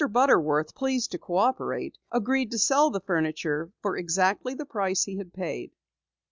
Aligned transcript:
Butterworth, 0.11 0.73
pleased 0.73 1.11
to 1.11 1.19
cooperate, 1.19 1.99
agreed 2.11 2.49
to 2.49 2.57
sell 2.57 2.89
the 2.89 3.01
furniture 3.01 3.71
for 3.83 3.95
exactly 3.95 4.55
the 4.55 4.65
price 4.65 5.03
he 5.03 5.17
had 5.17 5.31
paid. 5.31 5.73